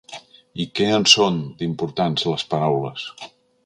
[0.65, 3.09] I que en són, d'importants, les paraules!